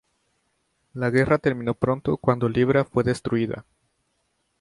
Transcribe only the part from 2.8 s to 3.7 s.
fue destruida.